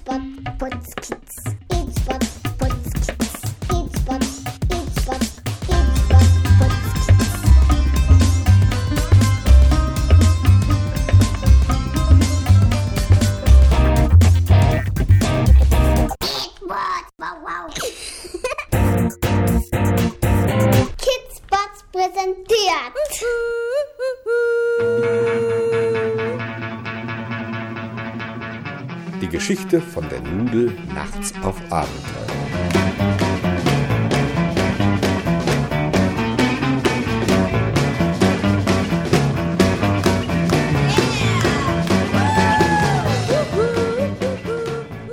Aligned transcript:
Spot 0.00 0.22
Kids. 0.96 1.59
Die 29.20 29.28
Geschichte 29.28 29.80
von 29.80 30.08
der 30.08 30.20
Nudel 30.22 30.72
nachts 30.94 31.34
auf 31.42 31.56
Abenteuer. 31.70 32.30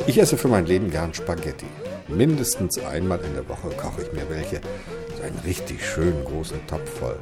Ich 0.07 0.17
esse 0.17 0.37
für 0.37 0.47
mein 0.47 0.65
Leben 0.65 0.89
gern 0.89 1.13
Spaghetti. 1.13 1.65
Mindestens 2.07 2.79
einmal 2.79 3.19
in 3.19 3.33
der 3.33 3.47
Woche 3.49 3.69
koche 3.69 4.03
ich 4.03 4.13
mir 4.13 4.29
welche. 4.29 4.61
So 5.17 5.23
einen 5.23 5.37
richtig 5.45 5.85
schönen 5.85 6.23
großen 6.23 6.65
Topf 6.65 6.89
voll. 6.99 7.19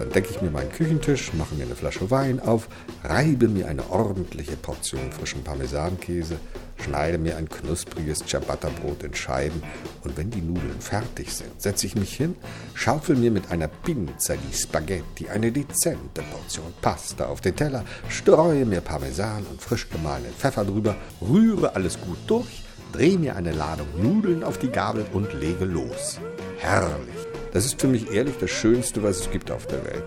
Dann 0.00 0.08
decke 0.12 0.30
ich 0.30 0.40
mir 0.40 0.50
meinen 0.50 0.72
Küchentisch, 0.72 1.34
mache 1.34 1.54
mir 1.54 1.64
eine 1.64 1.76
Flasche 1.76 2.10
Wein 2.10 2.40
auf, 2.40 2.68
reibe 3.04 3.48
mir 3.48 3.68
eine 3.68 3.90
ordentliche 3.90 4.56
Portion 4.56 5.12
frischen 5.12 5.44
Parmesankäse, 5.44 6.36
schneide 6.82 7.18
mir 7.18 7.36
ein 7.36 7.50
knuspriges 7.50 8.20
Ciabatta-Brot 8.20 9.02
in 9.02 9.14
Scheiben 9.14 9.62
und 10.02 10.16
wenn 10.16 10.30
die 10.30 10.40
Nudeln 10.40 10.80
fertig 10.80 11.30
sind, 11.34 11.60
setze 11.60 11.84
ich 11.84 11.96
mich 11.96 12.16
hin, 12.16 12.34
schaufel 12.72 13.14
mir 13.14 13.30
mit 13.30 13.50
einer 13.50 13.68
Pinza 13.68 14.36
die 14.36 14.56
Spaghetti 14.56 15.28
eine 15.28 15.52
dezente 15.52 16.22
Portion 16.32 16.72
Pasta 16.80 17.26
auf 17.26 17.42
den 17.42 17.54
Teller, 17.54 17.84
streue 18.08 18.64
mir 18.64 18.80
Parmesan 18.80 19.44
und 19.50 19.60
frisch 19.60 19.90
gemahlenen 19.90 20.32
Pfeffer 20.32 20.64
drüber, 20.64 20.96
rühre 21.20 21.76
alles 21.76 22.00
gut 22.00 22.16
durch, 22.26 22.62
drehe 22.92 23.18
mir 23.18 23.36
eine 23.36 23.52
Ladung 23.52 23.88
Nudeln 24.00 24.44
auf 24.44 24.56
die 24.56 24.70
Gabel 24.70 25.04
und 25.12 25.34
lege 25.34 25.66
los. 25.66 26.18
Herrlich! 26.56 27.19
Das 27.52 27.64
ist 27.64 27.80
für 27.80 27.88
mich 27.88 28.12
ehrlich 28.12 28.36
das 28.38 28.50
Schönste, 28.50 29.02
was 29.02 29.20
es 29.20 29.30
gibt 29.30 29.50
auf 29.50 29.66
der 29.66 29.84
Welt. 29.84 30.04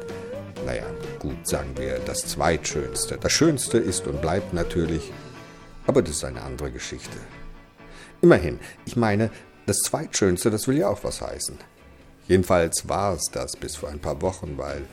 Naja, 0.65 0.85
gut, 1.19 1.45
sagen 1.45 1.71
wir 1.75 1.99
das 1.99 2.19
Zweitschönste. 2.25 3.17
Das 3.19 3.33
Schönste 3.33 3.77
ist 3.77 4.07
und 4.07 4.21
bleibt 4.21 4.53
natürlich, 4.53 5.11
aber 5.85 6.01
das 6.01 6.15
ist 6.15 6.23
eine 6.23 6.41
andere 6.41 6.71
Geschichte. 6.71 7.17
Immerhin, 8.21 8.59
ich 8.85 8.95
meine, 8.95 9.29
das 9.65 9.79
Zweitschönste, 9.79 10.49
das 10.51 10.67
will 10.67 10.77
ja 10.77 10.87
auch 10.87 11.03
was 11.03 11.21
heißen. 11.21 11.57
Jedenfalls 12.29 12.87
war 12.87 13.13
es 13.13 13.25
das 13.31 13.57
bis 13.57 13.75
vor 13.75 13.89
ein 13.89 13.99
paar 13.99 14.21
Wochen, 14.21 14.57
weil 14.57 14.83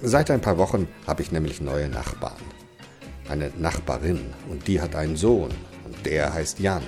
seit 0.00 0.30
ein 0.30 0.40
paar 0.40 0.56
Wochen 0.56 0.88
habe 1.06 1.20
ich 1.20 1.32
nämlich 1.32 1.60
neue 1.60 1.90
Nachbarn. 1.90 2.40
Eine 3.28 3.52
Nachbarin 3.58 4.32
und 4.48 4.66
die 4.66 4.80
hat 4.80 4.94
einen 4.94 5.16
Sohn 5.16 5.50
und 5.84 6.06
der 6.06 6.32
heißt 6.32 6.58
Jan. 6.58 6.82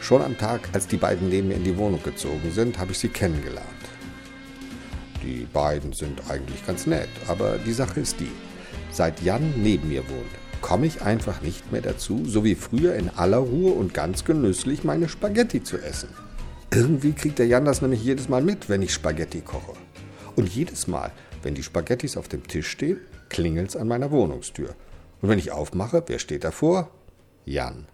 Schon 0.00 0.22
am 0.22 0.36
Tag, 0.36 0.68
als 0.72 0.86
die 0.86 0.96
beiden 0.96 1.28
neben 1.28 1.48
mir 1.48 1.54
in 1.54 1.64
die 1.64 1.76
Wohnung 1.76 2.02
gezogen 2.02 2.50
sind, 2.50 2.78
habe 2.78 2.92
ich 2.92 2.98
sie 2.98 3.08
kennengelernt. 3.08 3.68
Die 5.22 5.46
beiden 5.52 5.92
sind 5.92 6.22
eigentlich 6.30 6.66
ganz 6.66 6.86
nett, 6.86 7.10
aber 7.28 7.58
die 7.58 7.72
Sache 7.72 8.00
ist 8.00 8.18
die. 8.18 8.32
Seit 8.90 9.22
Jan 9.22 9.54
neben 9.56 9.88
mir 9.88 10.08
wohnt, 10.08 10.30
komme 10.62 10.86
ich 10.86 11.02
einfach 11.02 11.42
nicht 11.42 11.70
mehr 11.70 11.82
dazu, 11.82 12.24
so 12.24 12.44
wie 12.44 12.54
früher 12.54 12.94
in 12.94 13.10
aller 13.10 13.38
Ruhe 13.38 13.72
und 13.72 13.94
ganz 13.94 14.24
genüsslich 14.24 14.84
meine 14.84 15.08
Spaghetti 15.08 15.62
zu 15.62 15.78
essen. 15.78 16.08
Irgendwie 16.72 17.12
kriegt 17.12 17.38
der 17.38 17.46
Jan 17.46 17.64
das 17.64 17.82
nämlich 17.82 18.02
jedes 18.02 18.28
Mal 18.28 18.42
mit, 18.42 18.68
wenn 18.68 18.82
ich 18.82 18.94
Spaghetti 18.94 19.42
koche. 19.42 19.74
Und 20.36 20.48
jedes 20.48 20.86
Mal, 20.86 21.12
wenn 21.42 21.54
die 21.54 21.62
Spaghettis 21.62 22.16
auf 22.16 22.28
dem 22.28 22.46
Tisch 22.46 22.68
stehen, 22.68 22.98
klingelt's 23.28 23.76
an 23.76 23.88
meiner 23.88 24.10
Wohnungstür. 24.10 24.74
Und 25.20 25.28
wenn 25.28 25.38
ich 25.38 25.52
aufmache, 25.52 26.02
wer 26.06 26.18
steht 26.18 26.44
davor? 26.44 26.90
Jan. 27.44 27.86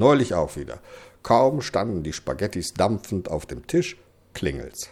Neulich 0.00 0.32
auch 0.32 0.56
wieder. 0.56 0.78
Kaum 1.22 1.60
standen 1.60 2.02
die 2.02 2.14
Spaghettis 2.14 2.72
dampfend 2.72 3.30
auf 3.30 3.44
dem 3.44 3.66
Tisch, 3.66 3.98
klingelt's. 4.32 4.88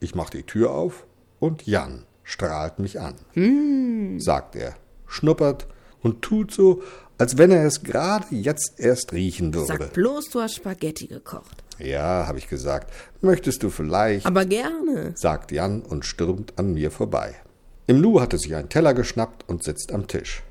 Ich 0.00 0.14
mach 0.14 0.28
die 0.28 0.42
Tür 0.42 0.72
auf 0.72 1.06
und 1.40 1.66
Jan 1.66 2.04
strahlt 2.22 2.78
mich 2.78 3.00
an, 3.00 3.14
sagt 4.20 4.54
er, 4.54 4.76
schnuppert 5.06 5.66
und 6.02 6.20
tut 6.20 6.52
so, 6.52 6.82
als 7.16 7.38
wenn 7.38 7.50
er 7.50 7.64
es 7.64 7.84
gerade 7.84 8.26
jetzt 8.34 8.74
erst 8.76 9.14
riechen 9.14 9.54
würde. 9.54 9.66
Sag 9.78 9.92
bloß, 9.94 10.28
du 10.28 10.42
hast 10.42 10.56
Spaghetti 10.56 11.06
gekocht. 11.06 11.64
Ja, 11.78 12.26
habe 12.26 12.36
ich 12.36 12.50
gesagt. 12.50 12.92
Möchtest 13.22 13.62
du 13.62 13.70
vielleicht? 13.70 14.26
Aber 14.26 14.44
gerne. 14.44 15.14
sagt 15.14 15.52
Jan 15.52 15.80
und 15.80 16.04
stürmt 16.04 16.58
an 16.58 16.74
mir 16.74 16.90
vorbei. 16.90 17.34
Im 17.86 18.02
Nu 18.02 18.20
hatte 18.20 18.36
sich 18.36 18.54
ein 18.54 18.68
Teller 18.68 18.92
geschnappt 18.92 19.48
und 19.48 19.64
sitzt 19.64 19.90
am 19.90 20.06
Tisch. 20.06 20.42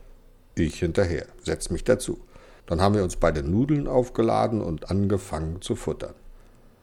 Ich 0.55 0.79
hinterher, 0.79 1.27
setz 1.43 1.69
mich 1.69 1.83
dazu. 1.83 2.19
Dann 2.71 2.79
haben 2.79 2.95
wir 2.95 3.03
uns 3.03 3.17
beide 3.17 3.43
Nudeln 3.43 3.85
aufgeladen 3.85 4.61
und 4.61 4.89
angefangen 4.89 5.61
zu 5.61 5.75
futtern. 5.75 6.13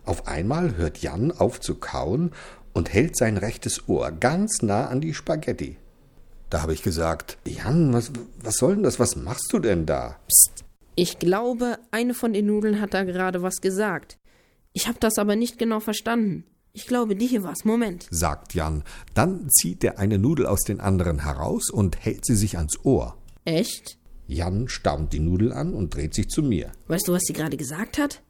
Auf 0.05 0.29
einmal 0.29 0.77
hört 0.77 0.99
Jan 0.99 1.33
auf 1.33 1.61
zu 1.61 1.77
kauen 1.77 2.33
und 2.75 2.93
hält 2.93 3.17
sein 3.17 3.39
rechtes 3.39 3.89
Ohr 3.89 4.13
ganz 4.13 4.61
nah 4.61 4.89
an 4.89 5.01
die 5.01 5.15
Spaghetti. 5.15 5.79
Da 6.51 6.61
habe 6.61 6.75
ich 6.75 6.83
gesagt, 6.83 7.39
Jan, 7.47 7.95
was, 7.95 8.13
was 8.43 8.57
soll 8.59 8.75
denn 8.75 8.83
das? 8.83 9.01
Was 9.01 9.17
machst 9.17 9.51
du 9.51 9.61
denn 9.61 9.87
da? 9.87 10.17
Psst. 10.27 10.63
Ich 10.95 11.19
glaube, 11.19 11.79
eine 11.91 12.13
von 12.13 12.35
den 12.35 12.45
Nudeln 12.45 12.83
hat 12.83 12.93
da 12.93 13.05
gerade 13.05 13.41
was 13.41 13.63
gesagt. 13.63 14.19
Ich 14.75 14.89
habe 14.89 14.99
das 15.01 15.17
aber 15.17 15.37
nicht 15.37 15.57
genau 15.57 15.81
verstanden. 15.81 16.45
Ich 16.75 16.87
glaube, 16.87 17.17
die 17.17 17.29
hier 17.29 17.45
war's. 17.45 17.65
Moment. 17.65 18.07
sagt 18.11 18.53
Jan. 18.53 18.85
Dann 19.15 19.49
zieht 19.49 19.83
er 19.85 19.99
eine 19.99 20.19
Nudel 20.19 20.45
aus 20.45 20.65
den 20.65 20.81
anderen 20.81 21.21
heraus 21.21 21.71
und 21.71 22.05
hält 22.05 22.27
sie 22.27 22.37
sich 22.37 22.59
ans 22.59 22.79
Ohr. 22.85 23.17
Echt? 23.47 23.98
Jan 24.29 24.69
staunt 24.69 25.13
die 25.13 25.21
Nudel 25.21 25.53
an 25.53 25.75
und 25.75 25.95
dreht 25.95 26.15
sich 26.15 26.29
zu 26.29 26.43
mir. 26.43 26.71
Weißt 26.87 27.09
du, 27.09 27.13
was 27.13 27.23
sie 27.25 27.33
gerade 27.33 27.57
gesagt 27.57 27.99
hat? 27.99 28.23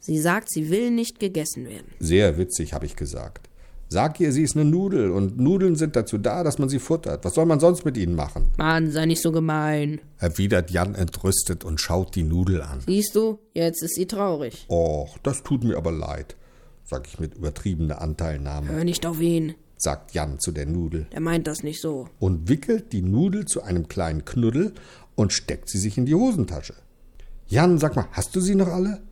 Sie 0.00 0.18
sagt, 0.18 0.50
sie 0.50 0.70
will 0.70 0.90
nicht 0.90 1.18
gegessen 1.20 1.64
werden. 1.66 1.86
Sehr 2.00 2.36
witzig, 2.36 2.72
habe 2.74 2.84
ich 2.84 2.96
gesagt. 2.96 3.48
Sag 3.88 4.18
ihr, 4.18 4.32
sie 4.32 4.42
ist 4.42 4.56
eine 4.56 4.64
Nudel 4.64 5.12
und 5.12 5.38
Nudeln 5.38 5.76
sind 5.76 5.94
dazu 5.94 6.18
da, 6.18 6.42
dass 6.42 6.58
man 6.58 6.68
sie 6.68 6.80
futtert. 6.80 7.24
Was 7.24 7.34
soll 7.34 7.46
man 7.46 7.60
sonst 7.60 7.84
mit 7.84 7.96
ihnen 7.96 8.16
machen? 8.16 8.48
Mann, 8.58 8.90
sei 8.90 9.06
nicht 9.06 9.22
so 9.22 9.30
gemein. 9.30 10.00
Erwidert 10.18 10.72
Jan 10.72 10.96
entrüstet 10.96 11.62
und 11.64 11.80
schaut 11.80 12.16
die 12.16 12.24
Nudel 12.24 12.62
an. 12.62 12.80
Siehst 12.84 13.14
du, 13.14 13.38
jetzt 13.54 13.82
ist 13.84 13.94
sie 13.94 14.06
traurig. 14.06 14.66
Och, 14.68 15.16
das 15.22 15.44
tut 15.44 15.62
mir 15.62 15.76
aber 15.76 15.92
leid, 15.92 16.34
sag 16.82 17.06
ich 17.06 17.20
mit 17.20 17.34
übertriebener 17.34 18.00
Anteilnahme, 18.02 18.70
Hör 18.72 18.82
nicht 18.84 19.06
auf 19.06 19.20
ihn. 19.20 19.54
sagt 19.76 20.14
Jan 20.14 20.40
zu 20.40 20.50
der 20.50 20.66
Nudel 20.66 21.06
Der 21.12 21.20
meint 21.20 21.46
das 21.46 21.62
nicht 21.62 21.80
so. 21.80 22.08
und 22.18 22.48
wickelt 22.48 22.92
die 22.92 23.02
Nudel 23.02 23.44
zu 23.44 23.62
einem 23.62 23.86
kleinen 23.86 24.24
Knuddel 24.24 24.72
und 25.16 25.32
steckt 25.32 25.68
sie 25.68 25.78
sich 25.78 25.98
in 25.98 26.06
die 26.06 26.14
Hosentasche. 26.14 26.74
Jan, 27.48 27.78
sag 27.78 27.96
mal, 27.96 28.06
hast 28.12 28.36
du 28.36 28.40
sie 28.40 28.54
noch 28.54 28.68
alle? 28.68 29.02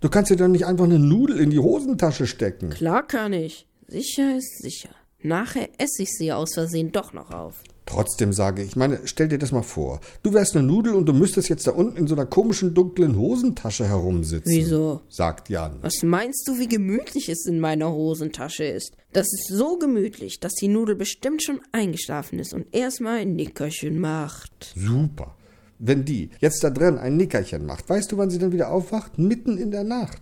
Du 0.00 0.08
kannst 0.08 0.30
dir 0.30 0.36
doch 0.36 0.48
nicht 0.48 0.66
einfach 0.66 0.84
eine 0.84 0.98
Nudel 0.98 1.38
in 1.38 1.50
die 1.50 1.58
Hosentasche 1.58 2.26
stecken. 2.26 2.70
Klar 2.70 3.06
kann 3.06 3.32
ich. 3.32 3.66
Sicher 3.86 4.36
ist 4.36 4.62
sicher. 4.62 4.90
Nachher 5.22 5.68
esse 5.78 6.02
ich 6.02 6.16
sie 6.16 6.32
aus 6.32 6.54
Versehen 6.54 6.92
doch 6.92 7.12
noch 7.12 7.30
auf. 7.30 7.62
Trotzdem 7.84 8.32
sage 8.32 8.62
ich, 8.62 8.76
meine, 8.76 9.00
stell 9.04 9.28
dir 9.28 9.38
das 9.38 9.50
mal 9.50 9.62
vor. 9.62 10.00
Du 10.22 10.32
wärst 10.32 10.56
eine 10.56 10.64
Nudel 10.64 10.94
und 10.94 11.06
du 11.06 11.12
müsstest 11.12 11.48
jetzt 11.48 11.66
da 11.66 11.72
unten 11.72 11.96
in 11.96 12.06
so 12.06 12.14
einer 12.14 12.24
komischen 12.24 12.72
dunklen 12.72 13.18
Hosentasche 13.18 13.86
herumsitzen. 13.86 14.50
Wieso? 14.50 15.00
sagt 15.08 15.48
Jan. 15.48 15.78
Was 15.82 16.02
meinst 16.02 16.46
du, 16.46 16.58
wie 16.58 16.68
gemütlich 16.68 17.28
es 17.28 17.46
in 17.46 17.58
meiner 17.58 17.90
Hosentasche 17.90 18.64
ist? 18.64 18.92
Das 19.12 19.26
ist 19.26 19.48
so 19.48 19.76
gemütlich, 19.76 20.38
dass 20.38 20.52
die 20.52 20.68
Nudel 20.68 20.94
bestimmt 20.94 21.42
schon 21.42 21.60
eingeschlafen 21.72 22.38
ist 22.38 22.54
und 22.54 22.72
erstmal 22.72 23.18
ein 23.18 23.34
Nickerchen 23.34 23.98
macht. 23.98 24.72
Super. 24.76 25.34
Wenn 25.82 26.04
die 26.04 26.28
jetzt 26.40 26.62
da 26.62 26.68
drin 26.68 26.98
ein 26.98 27.16
Nickerchen 27.16 27.64
macht, 27.64 27.88
weißt 27.88 28.12
du, 28.12 28.18
wann 28.18 28.28
sie 28.28 28.38
dann 28.38 28.52
wieder 28.52 28.70
aufwacht? 28.70 29.18
Mitten 29.18 29.56
in 29.56 29.70
der 29.70 29.82
Nacht. 29.82 30.20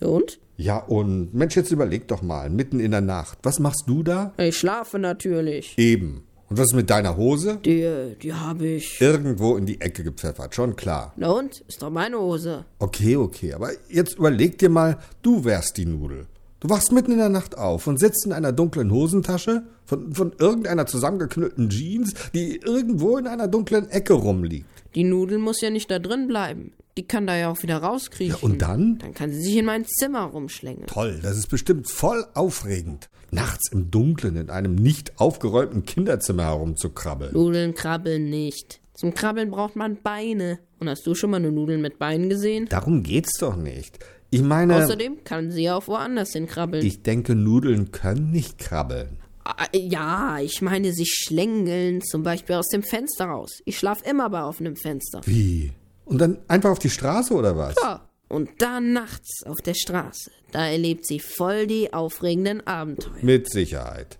Und? 0.00 0.40
Ja, 0.56 0.78
und 0.78 1.32
Mensch, 1.32 1.54
jetzt 1.54 1.70
überleg 1.70 2.08
doch 2.08 2.22
mal, 2.22 2.50
mitten 2.50 2.80
in 2.80 2.90
der 2.90 3.00
Nacht. 3.02 3.38
Was 3.44 3.60
machst 3.60 3.84
du 3.86 4.02
da? 4.02 4.32
Ich 4.36 4.58
schlafe 4.58 4.98
natürlich. 4.98 5.78
Eben. 5.78 6.24
Und 6.48 6.58
was 6.58 6.66
ist 6.66 6.74
mit 6.74 6.90
deiner 6.90 7.16
Hose? 7.16 7.58
Die, 7.64 8.16
die 8.20 8.32
habe 8.32 8.66
ich. 8.66 9.00
Irgendwo 9.00 9.56
in 9.56 9.66
die 9.66 9.80
Ecke 9.80 10.02
gepfeffert, 10.02 10.54
schon 10.54 10.74
klar. 10.74 11.12
Na 11.16 11.30
und? 11.30 11.60
Ist 11.68 11.82
doch 11.82 11.90
meine 11.90 12.18
Hose. 12.18 12.64
Okay, 12.78 13.16
okay, 13.16 13.52
aber 13.54 13.70
jetzt 13.88 14.16
überleg 14.16 14.58
dir 14.58 14.70
mal, 14.70 14.98
du 15.22 15.44
wärst 15.44 15.76
die 15.76 15.86
Nudel. 15.86 16.26
Du 16.58 16.70
wachst 16.70 16.90
mitten 16.90 17.12
in 17.12 17.18
der 17.18 17.28
Nacht 17.28 17.58
auf 17.58 17.86
und 17.86 18.00
sitzt 18.00 18.26
in 18.26 18.32
einer 18.32 18.52
dunklen 18.52 18.90
Hosentasche 18.90 19.64
von, 19.84 20.12
von 20.14 20.32
irgendeiner 20.38 20.86
zusammengeknüllten 20.86 21.68
Jeans, 21.68 22.14
die 22.32 22.56
irgendwo 22.56 23.18
in 23.18 23.26
einer 23.26 23.46
dunklen 23.46 23.88
Ecke 23.90 24.14
rumliegt. 24.14 24.66
Die 24.96 25.04
Nudel 25.04 25.38
muss 25.38 25.60
ja 25.60 25.70
nicht 25.70 25.90
da 25.90 25.98
drin 25.98 26.26
bleiben. 26.26 26.72
Die 26.96 27.06
kann 27.06 27.26
da 27.26 27.36
ja 27.36 27.50
auch 27.50 27.62
wieder 27.62 27.76
rauskriechen. 27.76 28.36
Ja, 28.40 28.42
und 28.42 28.62
dann? 28.62 28.98
Dann 28.98 29.12
kann 29.12 29.30
sie 29.30 29.42
sich 29.42 29.56
in 29.56 29.66
mein 29.66 29.84
Zimmer 29.84 30.22
rumschlängeln. 30.22 30.86
Toll, 30.86 31.20
das 31.22 31.36
ist 31.36 31.48
bestimmt 31.48 31.90
voll 31.90 32.24
aufregend. 32.32 33.10
Nachts 33.30 33.70
im 33.70 33.90
Dunkeln 33.90 34.36
in 34.36 34.48
einem 34.48 34.74
nicht 34.74 35.20
aufgeräumten 35.20 35.84
Kinderzimmer 35.84 36.44
herumzukrabbeln. 36.44 37.34
Nudeln 37.34 37.74
krabbeln 37.74 38.30
nicht. 38.30 38.80
Zum 38.94 39.12
Krabbeln 39.12 39.50
braucht 39.50 39.76
man 39.76 39.98
Beine. 40.02 40.58
Und 40.78 40.88
hast 40.88 41.06
du 41.06 41.14
schon 41.14 41.30
mal 41.30 41.36
eine 41.36 41.52
Nudel 41.52 41.76
mit 41.76 41.98
Beinen 41.98 42.30
gesehen? 42.30 42.66
Darum 42.70 43.02
geht's 43.02 43.38
doch 43.38 43.56
nicht. 43.56 43.98
Ich 44.30 44.42
meine, 44.42 44.82
Außerdem 44.82 45.24
kann 45.24 45.50
sie 45.50 45.64
ja 45.64 45.76
auch 45.76 45.86
woanders 45.88 46.32
hin 46.32 46.46
krabbeln. 46.46 46.84
ich 46.84 47.02
denke, 47.02 47.34
Nudeln 47.34 47.92
können 47.92 48.30
nicht 48.30 48.56
krabbeln. 48.58 49.18
Ah, 49.48 49.66
Ja, 49.72 50.38
ich 50.40 50.60
meine, 50.62 50.92
sie 50.92 51.06
schlängeln 51.06 52.02
zum 52.02 52.22
Beispiel 52.22 52.56
aus 52.56 52.68
dem 52.68 52.82
Fenster 52.82 53.26
raus. 53.26 53.60
Ich 53.64 53.78
schlaf 53.78 54.02
immer 54.04 54.28
bei 54.30 54.42
offenem 54.42 54.76
Fenster. 54.76 55.20
Wie? 55.24 55.72
Und 56.04 56.18
dann 56.20 56.38
einfach 56.48 56.70
auf 56.70 56.78
die 56.78 56.90
Straße 56.90 57.32
oder 57.34 57.56
was? 57.56 57.74
Ja. 57.82 58.08
Und 58.28 58.50
dann 58.58 58.92
nachts 58.92 59.44
auf 59.44 59.58
der 59.64 59.74
Straße. 59.74 60.30
Da 60.50 60.66
erlebt 60.66 61.06
sie 61.06 61.20
voll 61.20 61.66
die 61.68 61.92
aufregenden 61.92 62.66
Abenteuer. 62.66 63.12
Mit 63.22 63.50
Sicherheit. 63.50 64.18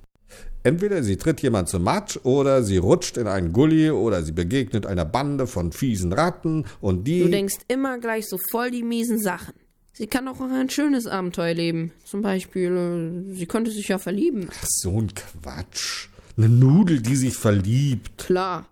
Entweder 0.63 1.03
sie 1.03 1.17
tritt 1.17 1.41
jemand 1.43 1.69
zum 1.69 1.83
Matsch 1.85 2.19
oder 2.25 2.63
sie 2.63 2.77
rutscht 2.77 3.17
in 3.17 3.27
einen 3.27 3.53
Gully 3.53 3.91
oder 3.91 4.23
sie 4.23 4.33
begegnet 4.33 4.87
einer 4.87 5.05
Bande 5.05 5.47
von 5.47 5.73
fiesen 5.73 6.13
Ratten 6.13 6.67
und 6.81 7.05
die. 7.05 7.21
Du 7.23 7.29
denkst 7.31 7.57
immer 7.69 7.99
gleich 7.99 8.29
so 8.29 8.37
voll 8.51 8.71
die 8.71 8.83
miesen 8.83 9.19
Sachen. 9.21 9.55
Sie 9.99 10.07
kann 10.07 10.29
auch 10.29 10.39
ein 10.43 10.69
schönes 10.69 11.07
Abenteuer 11.07 11.55
leben. 11.55 11.91
Zum 12.05 12.21
Beispiel, 12.21 13.25
äh, 13.31 13.35
sie 13.35 13.47
könnte 13.47 13.71
sich 13.71 13.89
ja 13.89 13.97
verlieben. 13.97 14.51
Ach, 14.53 14.67
so 14.69 15.01
ein 15.01 15.11
Quatsch. 15.15 16.09
Eine 16.37 16.51
Nudel, 16.51 17.01
die 17.01 17.17
sich 17.17 17.35
verliebt. 17.35 18.19
Klar. 18.19 18.69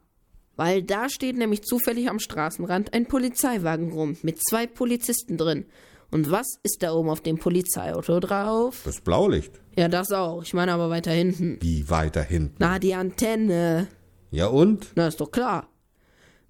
Weil 0.57 0.83
da 0.83 1.09
steht 1.09 1.39
nämlich 1.39 1.63
zufällig 1.63 2.11
am 2.11 2.19
Straßenrand 2.19 2.93
ein 2.93 3.07
Polizeiwagen 3.07 3.91
rum 3.91 4.19
mit 4.21 4.39
zwei 4.47 4.67
Polizisten 4.67 5.39
drin. 5.39 5.65
Und 6.11 6.31
was 6.31 6.59
ist 6.63 6.83
da 6.83 6.93
oben 6.93 7.09
auf 7.09 7.23
dem 7.23 7.39
Polizeiauto 7.39 8.21
drauf? 8.21 8.83
Das 8.85 9.01
Blaulicht. 9.01 9.63
Ja, 9.79 9.89
das 9.89 10.13
auch. 10.13 10.43
Ich 10.43 10.53
meine 10.53 10.75
aber 10.75 10.91
weiter 10.91 11.13
hinten. 11.13 11.57
Wie 11.63 11.89
weiter 11.89 12.23
hinten. 12.23 12.57
Na, 12.59 12.79
die 12.79 12.93
Antenne. 12.93 13.89
Ja 14.31 14.49
und? 14.49 14.89
Na, 14.95 15.09
ist 15.09 15.23
doch 15.23 15.31
klar. 15.31 15.71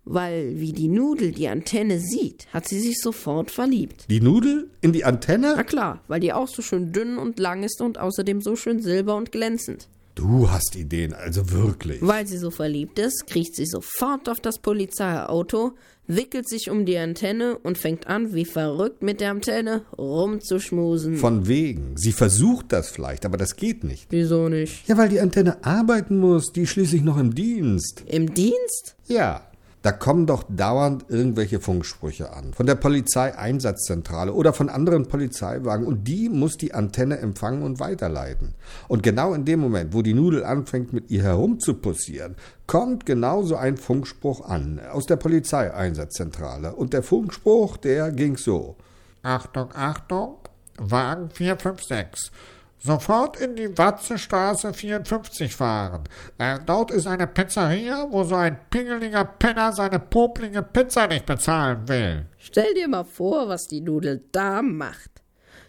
Weil, 0.07 0.61
wie 0.61 0.73
die 0.73 0.89
Nudel 0.89 1.33
die 1.33 1.49
Antenne 1.49 1.99
sieht, 1.99 2.47
hat 2.53 2.69
sie 2.69 2.79
sich 2.79 2.99
sofort 3.01 3.51
verliebt. 3.51 4.05
Die 4.11 4.21
Nudel 4.21 4.69
in 4.83 4.93
die 4.93 5.05
Antenne? 5.05 5.55
Na 5.57 5.65
klar, 5.65 6.01
weil 6.09 6.21
die 6.21 6.33
auch 6.33 6.49
so 6.49 6.61
schön 6.61 6.93
dünn 6.93 7.17
und 7.17 7.39
lang 7.39 7.63
ist 7.63 7.81
und 7.81 7.99
außerdem 7.99 8.43
so 8.43 8.55
schön 8.55 8.83
silber 8.83 9.17
und 9.17 9.33
glänzend. 9.33 9.89
Du 10.15 10.49
hast 10.49 10.77
Ideen, 10.77 11.13
also 11.13 11.51
wirklich. 11.51 12.01
Weil 12.01 12.27
sie 12.27 12.39
so 12.39 12.51
verliebt 12.51 12.99
ist, 13.01 13.27
kriecht 13.27 13.57
sie 13.57 13.67
sofort 13.67 14.29
auf 14.29 14.39
das 14.39 14.59
Polizeiauto, 14.59 15.73
wickelt 16.07 16.49
sich 16.49 16.71
um 16.71 16.85
die 16.85 16.99
Antenne 16.99 17.59
und 17.59 17.79
fängt 17.79 18.07
an, 18.07 18.33
wie 18.33 18.45
verrückt 18.45 19.03
mit 19.03 19.21
der 19.21 19.33
Antenne 19.33 19.83
rumzuschmusen. 19.99 21.17
Von 21.17 21.49
wegen. 21.49 21.97
Sie 21.97 22.13
versucht 22.13 22.73
das 22.73 22.91
vielleicht, 22.91 23.25
aber 23.25 23.39
das 23.39 23.57
geht 23.57 23.83
nicht. 23.83 24.07
Wieso 24.11 24.49
nicht? 24.49 24.87
Ja, 24.87 24.97
weil 24.97 25.09
die 25.09 25.21
Antenne 25.21 25.65
arbeiten 25.65 26.19
muss, 26.19 26.53
die 26.53 26.63
ist 26.63 26.71
schließlich 26.71 27.03
noch 27.03 27.19
im 27.19 27.35
Dienst. 27.35 28.05
Im 28.07 28.33
Dienst? 28.35 28.95
Ja. 29.09 29.43
Da 29.85 29.93
kommen 29.93 30.27
doch 30.27 30.45
dauernd 30.49 31.05
irgendwelche 31.11 31.61
Funksprüche 31.61 32.33
an. 32.33 32.55
Von 32.55 32.65
der 32.65 32.75
Polizeieinsatzzentrale 32.75 34.33
oder 34.33 34.55
von 34.55 34.71
anderen 34.71 35.09
Polizeiwagen. 35.09 35.87
Und 35.87 36.09
die 36.09 36.31
muss 36.31 36.57
die 36.57 36.73
Antenne 36.73 37.19
empfangen 37.19 37.63
und 37.63 37.81
weiterleiten. 37.81 38.55
Und 38.89 39.03
genau 39.03 39.35
in 39.35 39.45
dem 39.45 39.61
Moment, 39.61 39.93
wo 39.93 40.01
die 40.01 40.15
Nudel 40.15 40.43
anfängt, 40.43 40.95
mit 40.95 41.11
ihr 41.11 41.23
herumzupussieren, 41.25 42.35
kommt 42.67 43.05
genau 43.05 43.43
so 43.43 43.57
ein 43.57 43.77
Funkspruch 43.77 44.49
an. 44.49 44.81
Aus 44.91 45.05
der 45.05 45.17
Polizeieinsatzzentrale. 45.17 46.75
Und 46.75 46.95
der 46.95 47.03
Funkspruch, 47.03 47.77
der 47.77 48.11
ging 48.11 48.39
so. 48.39 48.77
Achtung, 49.23 49.69
Achtung, 49.75 50.37
Wagen 50.79 51.29
456. 51.29 52.33
Sofort 52.85 53.41
in 53.41 53.57
die 53.57 53.79
Watzestraße 53.79 54.75
54 54.75 55.57
fahren. 55.57 56.05
Äh, 56.37 56.59
dort 56.67 56.91
ist 56.91 57.07
eine 57.07 57.27
Pizzeria, 57.27 58.09
wo 58.11 58.25
so 58.25 58.35
ein 58.35 58.59
pingeliger 58.69 59.25
Penner 59.25 59.73
seine 59.73 59.99
poplige 59.99 60.63
Pizza 60.63 61.07
nicht 61.07 61.25
bezahlen 61.25 61.89
will. 61.89 62.27
Stell 62.37 62.75
dir 62.75 62.87
mal 62.87 63.05
vor, 63.05 63.49
was 63.49 63.69
die 63.69 63.81
Nudel 63.81 64.23
da 64.33 64.61
macht. 64.61 65.11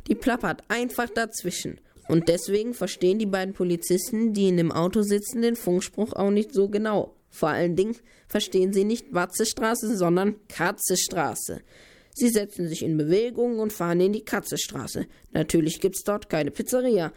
Die 0.08 0.16
plappert 0.16 0.64
einfach 0.68 1.10
dazwischen. 1.10 1.80
Und 2.10 2.28
deswegen 2.28 2.74
verstehen 2.74 3.18
die 3.18 3.26
beiden 3.26 3.54
Polizisten, 3.54 4.34
die 4.34 4.50
in 4.50 4.58
dem 4.58 4.74
Auto 4.74 5.02
sitzen, 5.02 5.42
den 5.42 5.56
Funkspruch 5.56 6.12
auch 6.12 6.32
nicht 6.32 6.54
so 6.54 6.68
genau. 6.68 7.16
Vor 7.30 7.48
allen 7.48 7.78
Dingen 7.78 7.96
verstehen 8.28 8.74
sie 8.74 8.84
nicht 8.84 9.14
Watzestraße, 9.14 9.96
sondern 9.96 10.36
Katzestraße. 10.50 11.62
Sie 12.18 12.30
setzen 12.30 12.70
sich 12.70 12.82
in 12.82 12.96
Bewegung 12.96 13.60
und 13.60 13.74
fahren 13.74 14.00
in 14.00 14.14
die 14.14 14.24
Katzestraße. 14.24 15.06
Natürlich 15.32 15.82
gibt's 15.82 16.04
dort 16.04 16.30
keine 16.30 16.50
Pizzeria. 16.50 17.12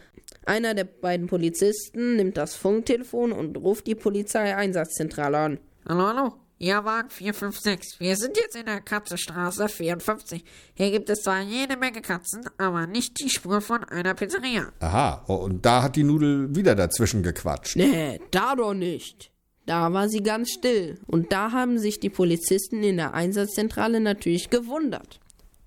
Einer 0.45 0.73
der 0.73 0.83
beiden 0.83 1.27
Polizisten 1.27 2.17
nimmt 2.17 2.35
das 2.35 2.55
Funktelefon 2.55 3.31
und 3.31 3.55
ruft 3.55 3.87
die 3.87 3.95
Polizeieinsatzzentrale 3.95 5.37
an. 5.37 5.59
Hallo, 5.87 6.05
hallo. 6.05 6.33
Ja, 6.57 6.83
Wagen 6.83 7.09
456. 7.09 8.01
Wir 8.01 8.17
sind 8.17 8.35
jetzt 8.35 8.57
in 8.57 8.65
der 8.65 8.81
Katzenstraße 8.81 9.69
54. 9.69 10.43
Hier 10.73 10.91
gibt 10.91 11.09
es 11.09 11.21
zwar 11.21 11.41
jede 11.41 11.77
Menge 11.77 12.01
Katzen, 12.01 12.49
aber 12.57 12.85
nicht 12.85 13.21
die 13.21 13.29
Spur 13.29 13.61
von 13.61 13.85
einer 13.85 14.13
Pizzeria. 14.13 14.73
Aha, 14.81 15.23
und 15.27 15.65
da 15.65 15.83
hat 15.83 15.95
die 15.95 16.03
Nudel 16.03 16.53
wieder 16.53 16.75
dazwischen 16.75 17.23
gequatscht. 17.23 17.77
Nee, 17.77 18.19
da 18.31 18.55
doch 18.57 18.73
nicht. 18.73 19.31
Da 19.69 19.93
war 19.93 20.09
sie 20.09 20.23
ganz 20.23 20.49
still. 20.49 20.97
Und 21.05 21.31
da 21.31 21.51
haben 21.51 21.77
sich 21.77 21.99
die 21.99 22.09
Polizisten 22.09 22.81
in 22.81 22.97
der 22.97 23.13
Einsatzzentrale 23.13 23.99
natürlich 23.99 24.49
gewundert. 24.49 25.19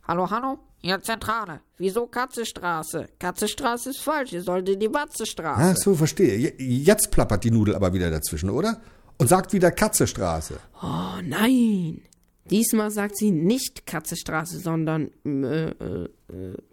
Hallo, 0.09 0.29
hallo. 0.29 0.59
Hier 0.81 1.01
Zentrale. 1.01 1.61
Wieso 1.79 2.09
Katzestraße? 2.09 3.07
Katzestraße 3.21 3.91
ist 3.91 4.01
falsch. 4.01 4.33
Ihr 4.33 4.43
solltet 4.43 4.83
die 4.83 4.93
Watzestraße. 4.93 5.63
Ach 5.63 5.77
so, 5.77 5.95
verstehe. 5.95 6.37
Je- 6.37 6.55
Jetzt 6.59 7.13
plappert 7.13 7.45
die 7.45 7.53
Nudel 7.53 7.77
aber 7.77 7.93
wieder 7.95 8.11
dazwischen, 8.11 8.51
oder? 8.51 8.81
Und 9.19 9.29
sagt 9.29 9.53
wieder 9.53 9.71
Katzestraße. 9.71 10.59
Oh 10.83 11.21
nein. 11.23 12.03
Diesmal 12.51 12.91
sagt 12.91 13.17
sie 13.17 13.31
nicht 13.31 13.87
Katzestraße, 13.87 14.59
sondern 14.59 15.13
äh, 15.25 15.69
äh, 15.71 16.05
äh, 16.05 16.09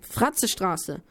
Fratzestraße. 0.02 1.02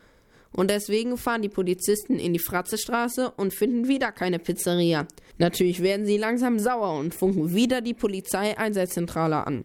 Und 0.53 0.71
deswegen 0.71 1.17
fahren 1.17 1.43
die 1.43 1.49
Polizisten 1.49 2.19
in 2.19 2.33
die 2.33 2.39
Fratzestraße 2.39 3.31
und 3.33 3.55
finden 3.55 3.89
wieder 3.89 4.13
keine 4.13 4.39
Pizzeria. 4.39 5.07
Natürlich 5.39 5.83
werden 5.83 6.07
sie 6.07 6.17
langsam 6.17 6.59
sauer 6.59 6.99
und 6.99 7.15
funken 7.15 7.55
wieder 7.55 7.81
die 7.81 7.95
Polizeieinsatzzentrale 7.95 9.47
an. 9.47 9.65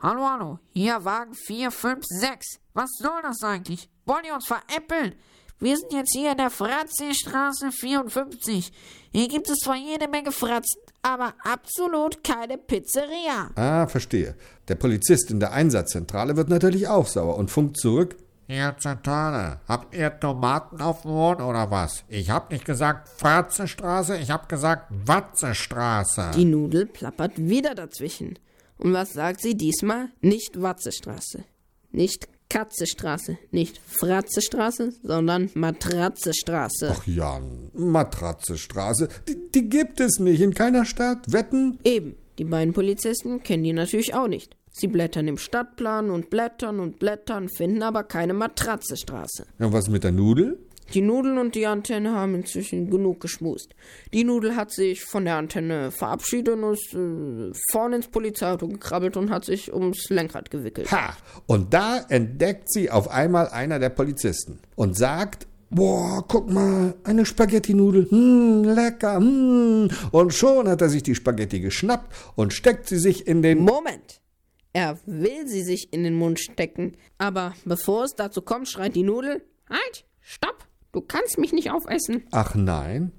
Hallo, 0.00 0.22
hallo. 0.22 0.58
Hier 0.74 1.04
Wagen 1.04 1.34
456. 1.34 2.60
Was 2.72 2.90
soll 2.98 3.20
das 3.22 3.42
eigentlich? 3.42 3.88
Wollen 4.06 4.24
die 4.24 4.30
uns 4.30 4.46
veräppeln? 4.46 5.14
Wir 5.60 5.76
sind 5.76 5.92
jetzt 5.92 6.14
hier 6.14 6.30
in 6.30 6.36
der 6.36 6.50
Fratzestraße 6.50 7.72
54. 7.72 8.72
Hier 9.12 9.26
gibt 9.26 9.50
es 9.50 9.58
zwar 9.58 9.74
jede 9.74 10.06
Menge 10.06 10.30
Fratzen, 10.30 10.80
aber 11.02 11.34
absolut 11.42 12.22
keine 12.22 12.58
Pizzeria. 12.58 13.50
Ah, 13.56 13.88
verstehe. 13.88 14.36
Der 14.68 14.76
Polizist 14.76 15.32
in 15.32 15.40
der 15.40 15.52
Einsatzzentrale 15.52 16.36
wird 16.36 16.48
natürlich 16.48 16.86
auch 16.86 17.08
sauer 17.08 17.36
und 17.36 17.50
funkt 17.50 17.76
zurück. 17.78 18.16
Hier 18.50 18.74
Zentrale, 18.78 19.60
habt 19.68 19.94
ihr 19.94 20.18
Tomaten 20.18 20.80
auf 20.80 21.02
dem 21.02 21.10
Mond 21.10 21.42
oder 21.42 21.70
was? 21.70 22.04
Ich 22.08 22.30
hab 22.30 22.50
nicht 22.50 22.64
gesagt 22.64 23.06
Fratzestraße, 23.06 24.16
ich 24.16 24.30
hab 24.30 24.48
gesagt 24.48 24.86
Watzestraße. 24.88 26.30
Die 26.34 26.46
Nudel 26.46 26.86
plappert 26.86 27.32
wieder 27.36 27.74
dazwischen. 27.74 28.38
Und 28.78 28.94
was 28.94 29.12
sagt 29.12 29.42
sie 29.42 29.54
diesmal? 29.54 30.08
Nicht 30.22 30.62
Watzestraße, 30.62 31.44
nicht 31.92 32.26
Katzestraße, 32.48 33.36
nicht 33.50 33.82
Fratzestraße, 33.86 34.94
sondern 35.02 35.50
Matratzestraße. 35.52 36.96
Ach 36.96 37.06
Jan, 37.06 37.70
Matratzestraße, 37.74 39.10
die, 39.28 39.36
die 39.54 39.68
gibt 39.68 40.00
es 40.00 40.20
nicht 40.20 40.40
in 40.40 40.54
keiner 40.54 40.86
Stadt. 40.86 41.30
Wetten? 41.30 41.80
Eben, 41.84 42.16
die 42.38 42.44
beiden 42.44 42.72
Polizisten 42.72 43.42
kennen 43.42 43.64
die 43.64 43.74
natürlich 43.74 44.14
auch 44.14 44.26
nicht. 44.28 44.56
Sie 44.78 44.86
blättern 44.86 45.26
im 45.26 45.38
Stadtplan 45.38 46.08
und 46.08 46.30
blättern 46.30 46.78
und 46.78 47.00
blättern, 47.00 47.48
finden 47.48 47.82
aber 47.82 48.04
keine 48.04 48.32
Matratzestraße. 48.32 49.46
Ja, 49.58 49.72
was 49.72 49.88
mit 49.88 50.04
der 50.04 50.12
Nudel? 50.12 50.56
Die 50.94 51.00
Nudel 51.02 51.36
und 51.36 51.56
die 51.56 51.66
Antenne 51.66 52.12
haben 52.12 52.36
inzwischen 52.36 52.88
genug 52.88 53.20
geschmust. 53.20 53.74
Die 54.14 54.22
Nudel 54.22 54.54
hat 54.54 54.70
sich 54.70 55.04
von 55.04 55.24
der 55.24 55.34
Antenne 55.34 55.90
verabschiedet 55.90 56.54
und 56.54 56.72
ist 56.72 56.94
äh, 56.94 57.52
vorne 57.72 57.96
ins 57.96 58.06
Polizeiauto 58.06 58.68
gekrabbelt 58.68 59.16
und 59.16 59.30
hat 59.30 59.44
sich 59.44 59.74
ums 59.74 60.08
Lenkrad 60.10 60.50
gewickelt. 60.50 60.90
Ha! 60.92 61.16
Und 61.46 61.74
da 61.74 61.98
entdeckt 62.08 62.72
sie 62.72 62.88
auf 62.90 63.10
einmal 63.10 63.48
einer 63.48 63.80
der 63.80 63.90
Polizisten 63.90 64.60
und 64.76 64.96
sagt, 64.96 65.48
Boah, 65.70 66.24
guck 66.26 66.50
mal, 66.50 66.94
eine 67.04 67.26
Spaghetti-Nudel. 67.26 68.10
Hm, 68.10 68.64
lecker. 68.64 69.16
Hm. 69.16 69.90
Und 70.12 70.32
schon 70.32 70.66
hat 70.66 70.80
er 70.80 70.88
sich 70.88 71.02
die 71.02 71.14
Spaghetti 71.14 71.60
geschnappt 71.60 72.10
und 72.36 72.54
steckt 72.54 72.88
sie 72.88 72.98
sich 72.98 73.26
in 73.26 73.42
den... 73.42 73.58
Moment! 73.58 74.22
Er 74.72 74.98
will 75.06 75.46
sie 75.46 75.62
sich 75.62 75.92
in 75.92 76.04
den 76.04 76.14
Mund 76.14 76.38
stecken. 76.38 76.96
Aber 77.16 77.54
bevor 77.64 78.04
es 78.04 78.14
dazu 78.14 78.42
kommt, 78.42 78.68
schreit 78.68 78.94
die 78.94 79.02
Nudel: 79.02 79.42
Halt! 79.68 80.04
Stopp! 80.20 80.66
Du 80.92 81.00
kannst 81.00 81.38
mich 81.38 81.52
nicht 81.52 81.70
aufessen. 81.70 82.24
Ach 82.30 82.54
nein? 82.54 83.12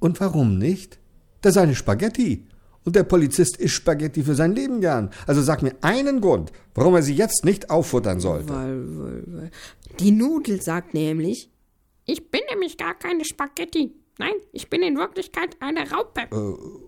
Und 0.00 0.20
warum 0.20 0.58
nicht? 0.58 0.98
Das 1.40 1.56
ist 1.56 1.62
eine 1.62 1.74
Spaghetti. 1.74 2.46
Und 2.84 2.96
der 2.96 3.04
Polizist 3.04 3.56
isst 3.58 3.74
Spaghetti 3.74 4.24
für 4.24 4.34
sein 4.34 4.54
Leben 4.54 4.80
gern. 4.80 5.10
Also 5.26 5.40
sag 5.40 5.62
mir 5.62 5.76
einen 5.82 6.20
Grund, 6.20 6.52
warum 6.74 6.94
er 6.96 7.02
sie 7.02 7.14
jetzt 7.14 7.44
nicht 7.44 7.70
auffuttern 7.70 8.18
sollte. 8.18 8.48
Weil, 8.48 8.98
weil, 8.98 9.22
weil. 9.26 9.50
Die 10.00 10.10
Nudel 10.10 10.60
sagt 10.60 10.94
nämlich: 10.94 11.50
Ich 12.06 12.30
bin 12.30 12.40
nämlich 12.50 12.76
gar 12.76 12.94
keine 12.94 13.24
Spaghetti. 13.24 13.94
Nein, 14.18 14.34
ich 14.52 14.68
bin 14.68 14.82
in 14.82 14.96
Wirklichkeit 14.96 15.56
eine 15.60 15.90
Raupe. 15.90 16.28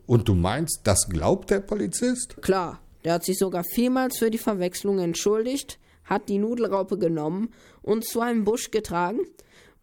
Und 0.06 0.28
du 0.28 0.34
meinst, 0.34 0.80
das 0.84 1.08
glaubt 1.08 1.50
der 1.50 1.60
Polizist? 1.60 2.40
Klar, 2.42 2.80
der 3.04 3.14
hat 3.14 3.24
sich 3.24 3.38
sogar 3.38 3.64
vielmals 3.64 4.18
für 4.18 4.30
die 4.30 4.38
Verwechslung 4.38 4.98
entschuldigt, 4.98 5.78
hat 6.04 6.28
die 6.28 6.38
Nudelraupe 6.38 6.98
genommen 6.98 7.50
und 7.82 8.04
zu 8.04 8.20
einem 8.20 8.44
Busch 8.44 8.70
getragen 8.70 9.20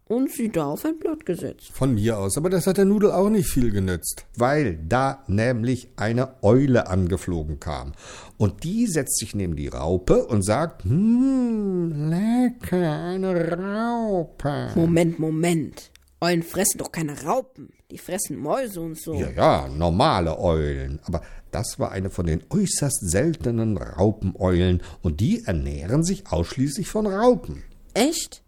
und 0.06 0.30
sie 0.30 0.50
da 0.50 0.66
auf 0.66 0.84
ein 0.84 0.98
Blatt 0.98 1.24
gesetzt. 1.24 1.70
Von 1.72 1.94
mir 1.94 2.18
aus, 2.18 2.36
aber 2.36 2.50
das 2.50 2.66
hat 2.66 2.76
der 2.76 2.84
Nudel 2.84 3.12
auch 3.12 3.30
nicht 3.30 3.48
viel 3.48 3.70
genützt, 3.70 4.26
weil 4.36 4.76
da 4.76 5.22
nämlich 5.26 5.88
eine 5.96 6.42
Eule 6.42 6.88
angeflogen 6.88 7.60
kam. 7.60 7.92
Und 8.36 8.64
die 8.64 8.86
setzt 8.86 9.18
sich 9.18 9.34
neben 9.34 9.56
die 9.56 9.68
Raupe 9.68 10.26
und 10.26 10.42
sagt, 10.42 10.84
hm, 10.84 12.10
lecker, 12.10 13.04
eine 13.04 13.56
Raupe. 13.56 14.72
Moment, 14.74 15.18
Moment. 15.18 15.90
Eulen 16.20 16.42
fressen 16.42 16.78
doch 16.78 16.92
keine 16.92 17.20
Raupen. 17.22 17.70
Die 17.90 17.98
fressen 17.98 18.36
Mäuse 18.36 18.80
und 18.80 19.00
so. 19.00 19.14
Ja, 19.14 19.30
ja, 19.30 19.68
normale 19.68 20.38
Eulen. 20.38 21.00
Aber 21.04 21.22
das 21.52 21.78
war 21.78 21.92
eine 21.92 22.10
von 22.10 22.26
den 22.26 22.42
äußerst 22.50 23.08
seltenen 23.08 23.76
Raupeneulen 23.76 24.82
und 25.02 25.20
die 25.20 25.44
ernähren 25.44 26.02
sich 26.02 26.26
ausschließlich 26.32 26.88
von 26.88 27.06
Raupen. 27.06 27.62
Echt? 27.94 28.42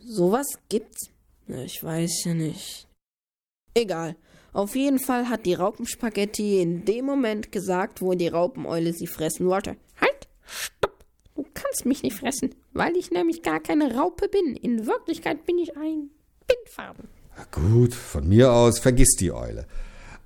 Sowas 0.00 0.46
gibt's? 0.68 1.10
Ich 1.46 1.82
weiß 1.82 2.24
ja 2.24 2.34
nicht. 2.34 2.88
Egal. 3.74 4.16
Auf 4.52 4.74
jeden 4.74 4.98
Fall 4.98 5.28
hat 5.28 5.46
die 5.46 5.54
Raupenspaghetti 5.54 6.60
in 6.60 6.84
dem 6.84 7.04
Moment 7.04 7.52
gesagt, 7.52 8.02
wo 8.02 8.14
die 8.14 8.28
Raupeneule 8.28 8.92
sie 8.92 9.06
fressen 9.06 9.46
wollte. 9.46 9.76
Halt, 10.00 10.28
stopp. 10.44 11.04
Du 11.36 11.44
kannst 11.54 11.86
mich 11.86 12.02
nicht 12.02 12.16
fressen, 12.16 12.54
weil 12.72 12.96
ich 12.96 13.10
nämlich 13.10 13.42
gar 13.42 13.60
keine 13.60 13.94
Raupe 13.94 14.28
bin. 14.28 14.56
In 14.56 14.86
Wirklichkeit 14.86 15.46
bin 15.46 15.58
ich 15.58 15.76
ein 15.76 16.10
Bindfaden. 16.48 17.08
Na 17.36 17.44
gut, 17.44 17.94
von 17.94 18.28
mir 18.28 18.52
aus, 18.52 18.80
vergiss 18.80 19.14
die 19.18 19.30
Eule. 19.30 19.66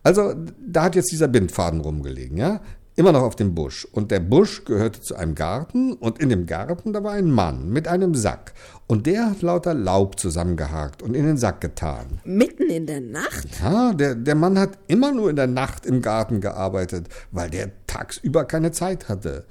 Also, 0.04 0.34
da 0.64 0.84
hat 0.84 0.94
jetzt 0.94 1.10
dieser 1.10 1.28
Bindfaden 1.28 1.80
rumgelegen, 1.80 2.36
ja? 2.36 2.60
Immer 2.96 3.10
noch 3.10 3.22
auf 3.22 3.34
dem 3.34 3.56
Busch. 3.56 3.84
Und 3.90 4.12
der 4.12 4.20
Busch 4.20 4.64
gehörte 4.64 5.00
zu 5.00 5.16
einem 5.16 5.34
Garten 5.34 5.94
und 5.94 6.20
in 6.20 6.28
dem 6.28 6.46
Garten, 6.46 6.92
da 6.92 7.02
war 7.02 7.12
ein 7.12 7.28
Mann 7.28 7.70
mit 7.70 7.88
einem 7.88 8.14
Sack. 8.14 8.52
Und 8.86 9.06
der 9.06 9.30
hat 9.30 9.42
lauter 9.42 9.74
Laub 9.74 10.20
zusammengehakt 10.20 11.02
und 11.02 11.14
in 11.14 11.26
den 11.26 11.36
Sack 11.36 11.60
getan. 11.60 12.20
Mitten 12.24 12.70
in 12.70 12.86
der 12.86 13.00
Nacht? 13.00 13.48
Ja, 13.60 13.92
der, 13.94 14.14
der 14.14 14.36
Mann 14.36 14.60
hat 14.60 14.78
immer 14.86 15.10
nur 15.10 15.28
in 15.28 15.34
der 15.34 15.48
Nacht 15.48 15.86
im 15.86 16.02
Garten 16.02 16.40
gearbeitet, 16.40 17.08
weil 17.32 17.50
der 17.50 17.72
tagsüber 17.88 18.44
keine 18.44 18.70
Zeit 18.70 19.08
hatte. 19.08 19.44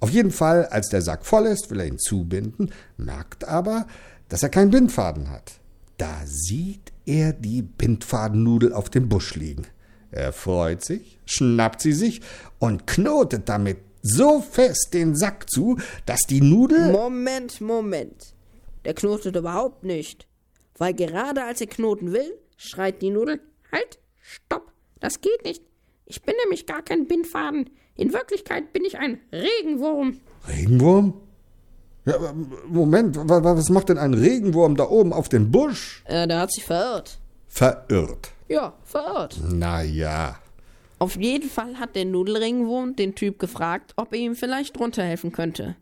Auf 0.00 0.08
jeden 0.08 0.30
Fall, 0.30 0.66
als 0.66 0.88
der 0.88 1.02
Sack 1.02 1.26
voll 1.26 1.46
ist, 1.46 1.70
will 1.70 1.80
er 1.80 1.86
ihn 1.86 1.98
zubinden, 1.98 2.70
merkt 2.96 3.46
aber, 3.46 3.86
dass 4.30 4.42
er 4.42 4.48
keinen 4.48 4.70
Bindfaden 4.70 5.30
hat. 5.30 5.52
Da 5.98 6.22
sieht 6.24 6.92
er 7.04 7.34
die 7.34 7.60
Bindfadennudel 7.60 8.72
auf 8.72 8.88
dem 8.88 9.08
Busch 9.08 9.34
liegen. 9.34 9.66
Er 10.10 10.32
freut 10.32 10.84
sich, 10.84 11.18
schnappt 11.26 11.80
sie 11.82 11.92
sich 11.92 12.20
und 12.58 12.86
knotet 12.86 13.48
damit 13.48 13.78
so 14.02 14.40
fest 14.40 14.90
den 14.92 15.16
Sack 15.16 15.50
zu, 15.50 15.78
dass 16.06 16.20
die 16.28 16.40
Nudel. 16.40 16.92
Moment, 16.92 17.60
Moment. 17.60 18.34
Der 18.84 18.94
knotet 18.94 19.34
überhaupt 19.36 19.82
nicht. 19.82 20.26
Weil 20.78 20.94
gerade 20.94 21.42
als 21.44 21.60
er 21.60 21.66
knoten 21.66 22.12
will, 22.12 22.36
schreit 22.56 23.02
die 23.02 23.10
Nudel, 23.10 23.40
Halt, 23.72 23.98
stopp. 24.22 24.70
Das 25.00 25.20
geht 25.20 25.44
nicht. 25.44 25.62
Ich 26.06 26.22
bin 26.22 26.34
nämlich 26.44 26.66
gar 26.66 26.82
kein 26.82 27.06
Bindfaden. 27.08 27.68
In 27.96 28.12
Wirklichkeit 28.12 28.72
bin 28.72 28.84
ich 28.84 28.96
ein 28.98 29.18
Regenwurm. 29.32 30.20
Regenwurm? 30.48 31.14
Ja, 32.04 32.32
Moment, 32.68 33.16
wa- 33.16 33.42
wa- 33.42 33.56
was 33.56 33.68
macht 33.70 33.88
denn 33.88 33.98
ein 33.98 34.14
Regenwurm 34.14 34.76
da 34.76 34.88
oben 34.88 35.12
auf 35.12 35.28
dem 35.28 35.50
Busch? 35.50 36.04
äh, 36.06 36.28
der 36.28 36.38
hat 36.40 36.52
sich 36.52 36.64
verirrt. 36.64 37.18
Verirrt. 37.56 38.32
Ja, 38.48 38.74
verirrt. 38.84 39.40
Na 39.50 39.82
ja. 39.82 40.36
Auf 40.98 41.16
jeden 41.16 41.48
Fall 41.48 41.78
hat 41.78 41.96
der 41.96 42.04
Nudelregenwurm 42.04 42.96
den 42.96 43.14
Typ 43.14 43.38
gefragt, 43.38 43.94
ob 43.96 44.12
er 44.12 44.18
ihm 44.18 44.34
vielleicht 44.34 44.78
runterhelfen 44.78 45.32
könnte. 45.32 45.74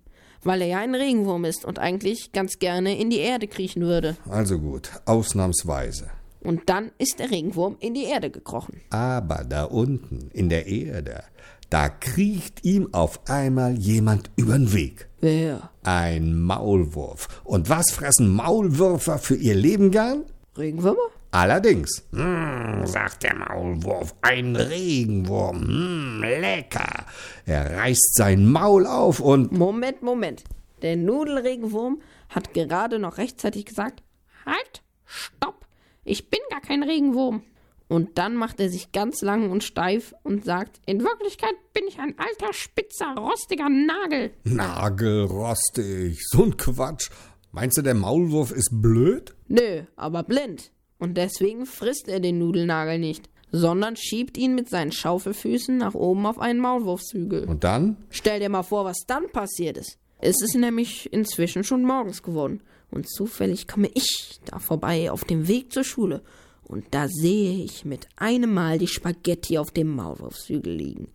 Weil 0.44 0.62
er 0.62 0.68
ja 0.68 0.78
ein 0.78 0.94
Regenwurm 0.94 1.44
ist 1.44 1.64
und 1.64 1.80
eigentlich 1.80 2.30
ganz 2.30 2.60
gerne 2.60 2.96
in 2.96 3.10
die 3.10 3.18
Erde 3.18 3.48
kriechen 3.48 3.82
würde. 3.82 4.16
Also 4.30 4.60
gut, 4.60 4.88
ausnahmsweise. 5.04 6.10
Und 6.42 6.62
dann 6.66 6.92
ist 6.98 7.18
der 7.18 7.32
Regenwurm 7.32 7.74
in 7.80 7.94
die 7.94 8.04
Erde 8.04 8.30
gekrochen. 8.30 8.80
Aber 8.90 9.42
da 9.42 9.64
unten 9.64 10.30
in 10.32 10.50
der 10.50 10.68
Erde, 10.68 11.24
da 11.70 11.88
kriecht 11.88 12.64
ihm 12.64 12.94
auf 12.94 13.18
einmal 13.28 13.76
jemand 13.76 14.30
übern 14.36 14.72
Weg. 14.72 15.08
Wer? 15.20 15.70
Ein 15.82 16.40
Maulwurf. 16.40 17.42
Und 17.42 17.68
was 17.68 17.90
fressen 17.90 18.28
Maulwürfer 18.28 19.18
für 19.18 19.34
ihr 19.34 19.56
Leben 19.56 19.90
gern? 19.90 20.22
Regenwürmer? 20.56 21.08
Allerdings. 21.34 22.04
Hm, 22.12 22.86
sagt 22.86 23.24
der 23.24 23.34
Maulwurf, 23.34 24.14
ein 24.22 24.54
Regenwurm. 24.54 25.62
Hm, 25.62 26.20
lecker. 26.22 27.06
Er 27.44 27.76
reißt 27.76 28.14
sein 28.14 28.46
Maul 28.46 28.86
auf 28.86 29.18
und 29.18 29.50
Moment, 29.50 30.00
Moment. 30.02 30.44
Der 30.82 30.96
Nudelregenwurm 30.96 32.00
hat 32.28 32.54
gerade 32.54 32.98
noch 33.00 33.18
rechtzeitig 33.18 33.64
gesagt, 33.66 34.02
Halt, 34.46 34.82
stopp. 35.06 35.66
Ich 36.04 36.30
bin 36.30 36.38
gar 36.50 36.60
kein 36.60 36.82
Regenwurm. 36.84 37.42
und 37.88 38.16
dann 38.18 38.36
macht 38.36 38.60
er 38.60 38.68
sich 38.70 38.92
ganz 38.92 39.20
lang 39.22 39.50
und 39.50 39.64
steif 39.64 40.14
und 40.22 40.44
sagt, 40.44 40.80
In 40.86 41.02
Wirklichkeit 41.02 41.54
bin 41.72 41.84
ich 41.88 41.98
ein 41.98 42.14
alter, 42.16 42.52
spitzer, 42.52 43.12
rostiger 43.18 43.68
Nagel. 43.68 44.30
nagelrostig. 44.44 46.18
So 46.28 46.44
ein 46.44 46.56
Quatsch. 46.56 47.10
Meinst 47.50 47.76
du, 47.78 47.82
der 47.82 47.94
Maulwurf 47.94 48.52
ist 48.52 48.70
blöd? 48.72 49.34
nö, 49.48 49.82
aber 49.96 50.22
blind. 50.22 50.70
Und 50.98 51.16
deswegen 51.16 51.66
frisst 51.66 52.08
er 52.08 52.20
den 52.20 52.38
Nudelnagel 52.38 52.98
nicht, 52.98 53.28
sondern 53.50 53.96
schiebt 53.96 54.36
ihn 54.36 54.54
mit 54.54 54.68
seinen 54.68 54.92
Schaufelfüßen 54.92 55.76
nach 55.76 55.94
oben 55.94 56.26
auf 56.26 56.38
einen 56.38 56.60
Maulwurfshügel. 56.60 57.44
Und 57.44 57.64
dann? 57.64 57.96
Stell 58.10 58.40
dir 58.40 58.48
mal 58.48 58.62
vor, 58.62 58.84
was 58.84 59.04
dann 59.06 59.30
passiert 59.30 59.76
ist. 59.76 59.98
Es 60.18 60.40
ist 60.40 60.54
nämlich 60.54 61.12
inzwischen 61.12 61.64
schon 61.64 61.82
morgens 61.82 62.22
geworden. 62.22 62.62
Und 62.90 63.08
zufällig 63.08 63.68
komme 63.68 63.90
ich 63.94 64.40
da 64.44 64.58
vorbei 64.58 65.10
auf 65.10 65.24
dem 65.24 65.48
Weg 65.48 65.72
zur 65.72 65.84
Schule. 65.84 66.22
Und 66.62 66.86
da 66.92 67.08
sehe 67.08 67.64
ich 67.64 67.84
mit 67.84 68.08
einem 68.16 68.54
Mal 68.54 68.78
die 68.78 68.86
Spaghetti 68.86 69.58
auf 69.58 69.70
dem 69.70 69.94
Maulwurfshügel 69.94 70.72
liegen. 70.72 71.08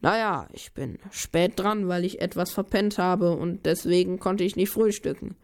Naja, 0.00 0.48
ich 0.52 0.72
bin 0.72 0.98
spät 1.10 1.58
dran, 1.58 1.88
weil 1.88 2.04
ich 2.04 2.20
etwas 2.20 2.52
verpennt 2.52 2.96
habe 2.98 3.32
und 3.36 3.66
deswegen 3.66 4.18
konnte 4.18 4.44
ich 4.44 4.56
nicht 4.56 4.70
frühstücken. 4.70 5.36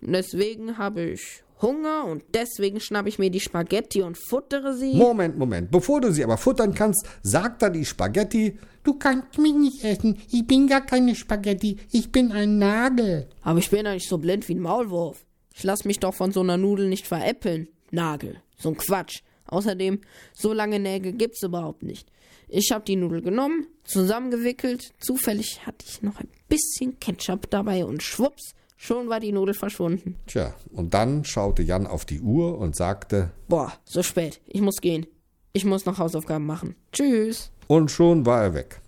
Und 0.00 0.12
deswegen 0.12 0.78
habe 0.78 1.02
ich 1.02 1.42
Hunger 1.62 2.04
und 2.04 2.22
deswegen 2.34 2.80
schnappe 2.80 3.08
ich 3.08 3.18
mir 3.18 3.30
die 3.30 3.40
Spaghetti 3.40 4.02
und 4.02 4.18
futtere 4.18 4.74
sie. 4.74 4.94
Moment, 4.94 5.38
Moment. 5.38 5.70
Bevor 5.70 6.00
du 6.00 6.12
sie 6.12 6.22
aber 6.22 6.36
futtern 6.36 6.74
kannst, 6.74 7.06
sagt 7.22 7.62
da 7.62 7.70
die 7.70 7.84
Spaghetti, 7.84 8.58
Du 8.86 8.94
kannst 8.94 9.36
mich 9.38 9.52
nicht 9.52 9.82
essen. 9.82 10.16
Ich 10.30 10.46
bin 10.46 10.68
gar 10.68 10.80
keine 10.80 11.16
Spaghetti. 11.16 11.76
Ich 11.90 12.12
bin 12.12 12.30
ein 12.30 12.58
Nagel. 12.58 13.28
Aber 13.42 13.58
ich 13.58 13.68
bin 13.68 13.84
ja 13.84 13.92
nicht 13.92 14.08
so 14.08 14.16
blind 14.16 14.48
wie 14.48 14.54
ein 14.54 14.60
Maulwurf. 14.60 15.26
Ich 15.52 15.64
lass 15.64 15.84
mich 15.84 15.98
doch 15.98 16.14
von 16.14 16.30
so 16.30 16.38
einer 16.40 16.56
Nudel 16.56 16.88
nicht 16.88 17.04
veräppeln. 17.04 17.66
Nagel. 17.90 18.40
So 18.56 18.68
ein 18.68 18.76
Quatsch. 18.76 19.22
Außerdem, 19.46 20.02
so 20.34 20.52
lange 20.52 20.78
Nägel 20.78 21.14
gibt's 21.14 21.42
überhaupt 21.42 21.82
nicht. 21.82 22.08
Ich 22.46 22.70
hab 22.70 22.84
die 22.84 22.94
Nudel 22.94 23.22
genommen, 23.22 23.66
zusammengewickelt. 23.82 24.92
Zufällig 25.00 25.66
hatte 25.66 25.84
ich 25.88 26.02
noch 26.02 26.20
ein 26.20 26.28
bisschen 26.48 27.00
Ketchup 27.00 27.50
dabei 27.50 27.84
und 27.84 28.04
schwupps, 28.04 28.54
schon 28.76 29.08
war 29.08 29.20
die 29.20 29.32
Nudel 29.32 29.54
verschwunden. 29.54 30.16
tja, 30.26 30.54
und 30.72 30.94
dann 30.94 31.24
schaute 31.24 31.62
Jan 31.62 31.86
auf 31.86 32.04
die 32.04 32.20
Uhr 32.20 32.58
und 32.58 32.76
sagte, 32.76 33.30
Boah, 33.48 33.72
so 33.84 34.02
spät. 34.02 34.40
Ich 34.46 34.60
muss 34.60 34.80
gehen. 34.80 35.06
Ich 35.52 35.64
muss 35.64 35.86
noch 35.86 35.98
Hausaufgaben 35.98 36.44
machen. 36.46 36.76
Tschüss. 36.92 37.50
und 37.68 37.90
schon 37.90 38.24
war 38.26 38.42
er 38.42 38.54
weg. 38.54 38.80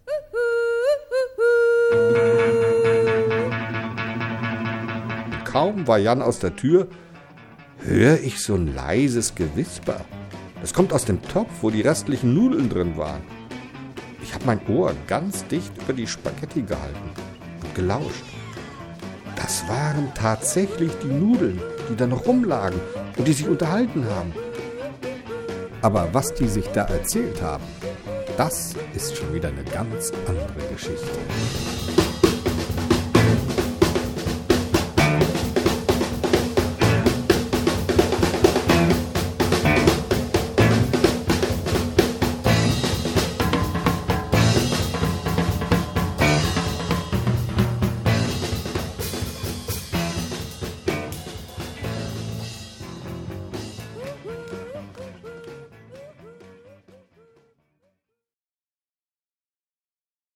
Kaum 5.45 5.87
war 5.87 5.99
Jan 5.99 6.23
aus 6.23 6.38
der 6.38 6.54
Tür, 6.54 6.88
höre 7.78 8.21
ich 8.21 8.40
so 8.40 8.54
ein 8.54 8.75
leises 8.75 9.35
Gewisper. 9.35 10.04
Es 10.62 10.75
kommt 10.75 10.92
aus 10.92 11.04
dem 11.04 11.23
Topf, 11.23 11.50
wo 11.62 11.71
die 11.71 11.80
restlichen 11.80 12.35
Nudeln 12.35 12.68
drin 12.68 12.97
waren. 12.97 13.23
Ich 14.23 14.35
habe 14.35 14.45
mein 14.45 14.61
Ohr 14.68 14.95
ganz 15.07 15.47
dicht 15.47 15.73
über 15.83 15.92
die 15.95 16.07
Spaghetti 16.07 16.62
gehalten 16.62 17.11
und 17.62 17.75
gelauscht. 17.75 18.25
Das 19.49 19.67
waren 19.67 20.12
tatsächlich 20.12 20.93
die 21.02 21.07
Nudeln, 21.07 21.59
die 21.88 21.97
da 21.97 22.07
noch 22.07 22.26
rumlagen 22.26 22.78
und 23.17 23.26
die 23.26 23.33
sich 23.33 23.49
unterhalten 23.49 24.05
haben. 24.05 24.35
Aber 25.81 26.07
was 26.12 26.35
die 26.35 26.49
sich 26.49 26.67
da 26.67 26.85
erzählt 26.85 27.40
haben, 27.40 27.64
das 28.37 28.75
ist 28.95 29.17
schon 29.17 29.33
wieder 29.33 29.49
eine 29.49 29.64
ganz 29.64 30.12
andere 30.26 30.69
Geschichte. 30.71 31.77